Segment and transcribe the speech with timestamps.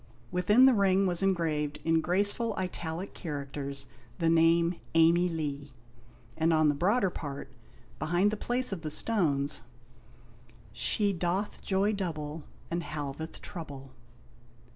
[0.31, 3.85] Within the ring was engraved, in graceful italic characters,
[4.17, 5.73] the name Amey Lee,
[6.35, 7.51] and on the broader part,
[7.99, 9.61] behind the place of the stones
[10.73, 13.91] She doth joy double, And halveth trouble.